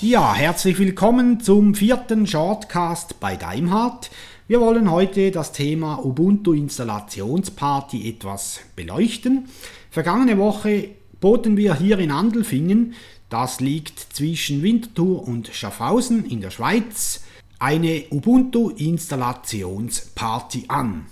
[0.00, 4.10] Ja, herzlich willkommen zum vierten Shortcast bei Daimhardt.
[4.46, 9.48] Wir wollen heute das Thema Ubuntu Installationsparty etwas beleuchten.
[9.90, 10.90] Vergangene Woche
[11.20, 12.94] boten wir hier in Andelfingen,
[13.28, 17.24] das liegt zwischen Winterthur und Schaffhausen in der Schweiz,
[17.58, 21.06] eine Ubuntu Installationsparty an.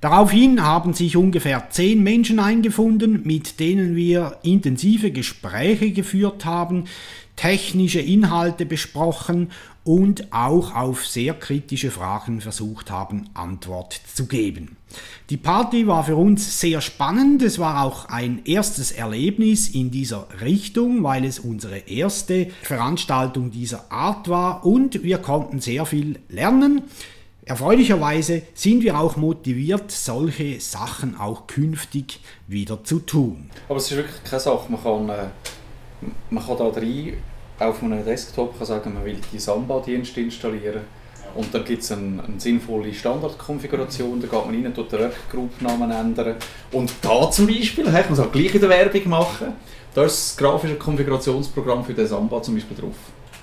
[0.00, 6.84] Daraufhin haben sich ungefähr zehn Menschen eingefunden, mit denen wir intensive Gespräche geführt haben,
[7.36, 9.50] technische Inhalte besprochen
[9.84, 14.76] und auch auf sehr kritische Fragen versucht haben, Antwort zu geben.
[15.30, 17.42] Die Party war für uns sehr spannend.
[17.42, 23.92] Es war auch ein erstes Erlebnis in dieser Richtung, weil es unsere erste Veranstaltung dieser
[23.92, 26.82] Art war und wir konnten sehr viel lernen.
[27.44, 32.18] Erfreulicherweise sind wir auch motiviert, solche Sachen auch künftig
[32.48, 33.50] wieder zu tun.
[33.68, 35.28] Aber es ist wirklich keine Sache, man kann, äh,
[36.30, 37.12] man kann da rein
[37.58, 40.82] auf einem Desktop kann sagen, man will die Samba-Dienste installieren
[41.34, 45.90] und dann gibt es eine, eine, sinnvolle Standardkonfiguration, da geht man rein, tut den Workgroup-Namen
[45.90, 46.36] ändern
[46.72, 49.54] und da zum Beispiel, ich muss auch gleich in der Werbung machen,
[49.94, 52.96] da ist das grafische Konfigurationsprogramm für den Samba zum Beispiel drauf.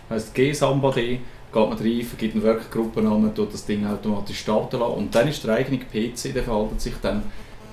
[0.10, 1.22] Das heisst gsamba.d, geht
[1.54, 5.56] man rein, vergibt einen Workgruppennamen, tut das Ding automatisch starten lassen und dann ist der
[5.56, 7.24] eigene PC, der verhaltet sich dann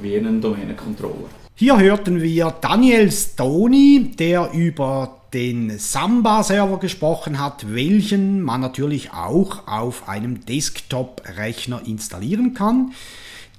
[0.01, 1.29] wie ein Domänencontroller.
[1.55, 9.67] Hier hörten wir Daniel Stoney, der über den Samba-Server gesprochen hat, welchen man natürlich auch
[9.69, 12.93] auf einem Desktop-Rechner installieren kann.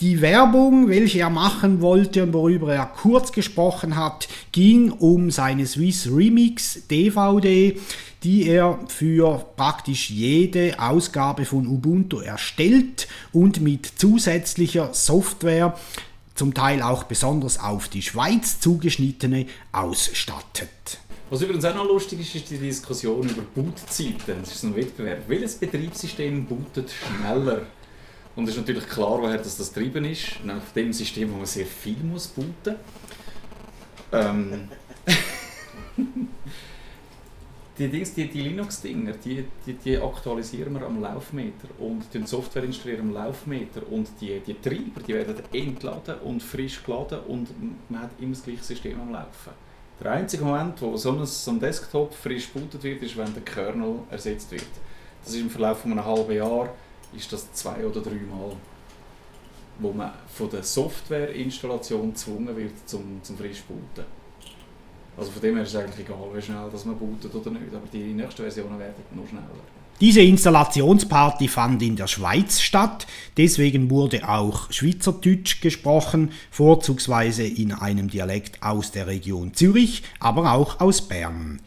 [0.02, 5.66] Die Werbung, welche er machen wollte und worüber er kurz gesprochen hat, ging um seine
[5.67, 7.78] Swiss Remix DVD,
[8.23, 15.78] die er für praktisch jede Ausgabe von Ubuntu erstellt und mit zusätzlicher Software
[16.33, 21.00] zum Teil auch besonders auf die Schweiz zugeschnittene ausstattet.
[21.31, 24.41] Was übrigens auch noch lustig ist, ist die Diskussion über Bootzeiten.
[24.41, 25.23] Das ist ein Wettbewerb.
[25.29, 27.61] Welches Betriebssystem bootet schneller?
[28.35, 30.23] Und es ist natürlich klar, woher das, das treiben ist.
[30.44, 32.75] Von dem System, wo man sehr viel muss booten
[34.11, 34.67] ähm.
[37.77, 42.66] die Dings, die, die Linux-Dinger, die, die, die, aktualisieren wir am Laufmeter und die Software
[42.66, 47.47] installieren am Laufmeter und die, die Treiber, die werden entladen und frisch geladen und
[47.89, 49.70] man hat immer das gleiche System am Laufen.
[50.03, 53.44] Der einzige Moment, wo so ein, so ein Desktop frisch bootet wird, ist, wenn der
[53.44, 54.66] Kernel ersetzt wird.
[55.23, 56.69] Das ist im Verlauf von einem halben Jahr
[57.16, 58.56] ist das zwei oder drei Mal,
[59.78, 64.06] wo man von der Softwareinstallation gezwungen wird zum, zum frisch booten.
[65.16, 67.72] Also von dem her ist es eigentlich egal, wie schnell dass man bootet oder nicht,
[67.72, 69.45] aber die nächsten Versionen werden noch schneller.
[70.01, 73.06] Diese Installationsparty fand in der Schweiz statt,
[73.38, 80.79] deswegen wurde auch Schweizerdeutsch gesprochen, vorzugsweise in einem Dialekt aus der Region Zürich, aber auch
[80.79, 81.59] aus Bern.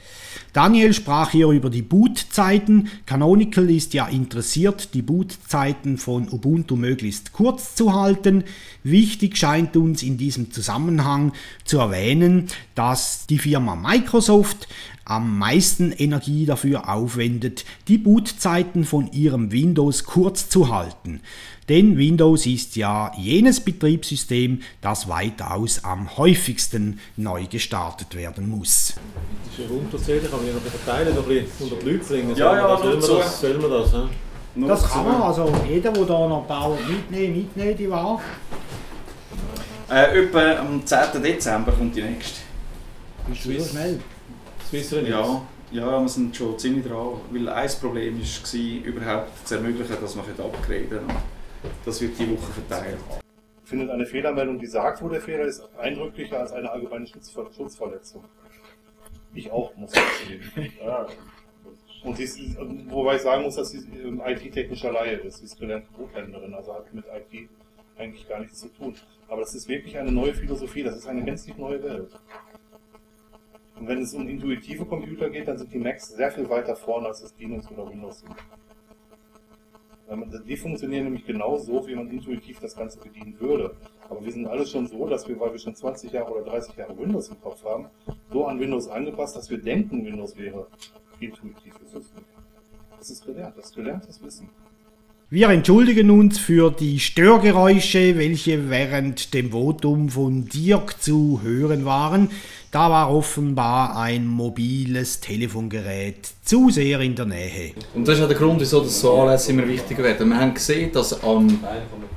[0.53, 2.89] Daniel sprach hier über die Bootzeiten.
[3.07, 8.45] Canonical ist ja interessiert, die Bootzeiten von Ubuntu möglichst kurz zu halten.
[8.83, 11.33] Wichtig scheint uns in diesem Zusammenhang
[11.65, 14.69] zu erwähnen, dass die Firma Microsoft
[15.05, 21.21] am meisten Energie dafür aufwendet, die Bootzeiten von ihrem Windows kurz zu halten.
[21.69, 28.95] Denn Windows ist ja jenes Betriebssystem, das weitaus am häufigsten neu gestartet werden muss.
[29.47, 32.05] Das ist ein Runterzählen, kann man ja noch verteilen, noch ein bisschen unter die Leute
[32.05, 32.37] bringen.
[32.37, 33.41] Ja, ja, sollen wir das?
[33.41, 34.09] Sollen wir das ja?
[34.57, 38.21] Das kann man, also jeder, der da noch bauen, mitnehmen, mitnehmen, die Ware.
[39.91, 41.23] Äh, etwa am 10.
[41.23, 42.41] Dezember kommt die nächste.
[43.27, 44.01] Bist du so schnell?
[44.69, 45.11] Swiss Remix?
[45.11, 50.15] Ja, ja, wir sind schon ziemlich dran, weil ein Problem war, überhaupt zu ermöglichen, dass
[50.15, 51.17] man upgraden kann.
[51.85, 52.99] Das wird die Woche verteilt.
[53.65, 58.25] Findet eine Fehlermeldung, die sagt, wo der Fehler ist, eindrücklicher als eine allgemeine Schutzver Schutzverletzung.
[59.35, 60.73] Ich auch, muss ich zugeben.
[60.85, 61.07] Ja.
[62.05, 62.39] Und sie ist,
[62.91, 65.39] wobei ich sagen muss, dass sie IT-technischer Laie ist.
[65.39, 67.49] Sie ist gelernte Buchhändlerin, also hat mit IT
[67.97, 68.95] eigentlich gar nichts zu tun.
[69.29, 72.11] Aber das ist wirklich eine neue Philosophie, das ist eine gänzlich neue Welt.
[73.79, 77.09] Und wenn es um intuitive Computer geht, dann sind die Macs sehr viel weiter vorne,
[77.09, 78.35] als das Linux oder Windows sind.
[80.47, 83.75] Die funktionieren nämlich genau so, wie man intuitiv das Ganze bedienen würde.
[84.09, 86.77] Aber wir sind alle schon so, dass wir, weil wir schon 20 Jahre oder 30
[86.77, 87.87] Jahre Windows im Kopf haben,
[88.31, 90.67] so an Windows angepasst, dass wir denken, Windows wäre
[91.21, 91.75] intuitiv.
[92.99, 94.51] Das ist gelernt, das ist gelerntes Wissen.
[95.35, 102.31] Wir entschuldigen uns für die Störgeräusche, welche während dem Votum von Dirk zu hören waren.
[102.71, 107.73] Da war offenbar ein mobiles Telefongerät zu sehr in der Nähe.
[107.95, 110.29] Und das ist auch der Grund, wieso das so Anlässe immer wichtiger werden.
[110.29, 111.59] Wir haben gesehen, dass an,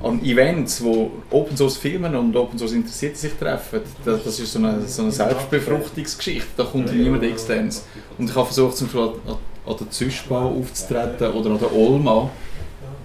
[0.00, 4.52] an Events, wo Open Source Firmen und Open Source Interessierte sich treffen, das, das ist
[4.52, 6.50] so eine, so eine Selbstbefruchtungsgeschichte.
[6.56, 7.84] Da kommt niemand externes.
[8.16, 9.38] Und ich habe versucht, zum Beispiel an
[9.68, 12.30] an der Züschbau aufzutreten oder an der Olma.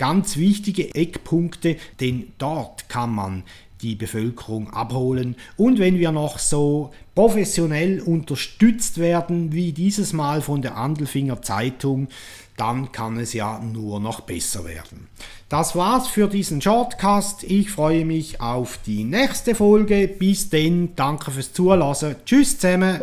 [0.00, 3.42] ganz wichtige Eckpunkte, denn dort kann man
[3.82, 5.36] die Bevölkerung abholen.
[5.56, 12.08] Und wenn wir noch so professionell unterstützt werden wie dieses Mal von der Andelfinger Zeitung,
[12.56, 15.08] dann kann es ja nur noch besser werden.
[15.48, 17.42] Das war's für diesen Shortcast.
[17.44, 20.06] Ich freue mich auf die nächste Folge.
[20.08, 22.16] Bis denn, danke fürs Zuhören.
[22.24, 23.00] Tschüss zusammen.